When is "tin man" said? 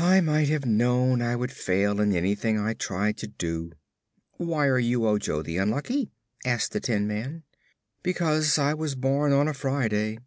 6.80-7.44